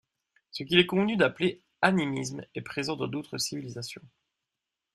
Ce 0.49 0.63
qu’il 0.63 0.79
est 0.79 0.87
convenu 0.87 1.15
d’appeler 1.15 1.61
animisme 1.83 2.43
est 2.55 2.63
présent 2.63 2.95
dans 2.95 3.05
d’autres 3.07 3.37
civilisations. 3.37 4.01